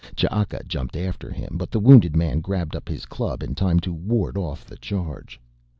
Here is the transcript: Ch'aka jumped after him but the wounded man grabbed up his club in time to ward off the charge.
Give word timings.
Ch'aka 0.15 0.63
jumped 0.67 0.95
after 0.95 1.29
him 1.29 1.57
but 1.59 1.69
the 1.69 1.79
wounded 1.79 2.15
man 2.15 2.39
grabbed 2.39 2.75
up 2.75 2.89
his 2.89 3.05
club 3.05 3.43
in 3.43 3.53
time 3.53 3.79
to 3.81 3.93
ward 3.93 4.35
off 4.35 4.65
the 4.65 4.77
charge. 4.77 5.39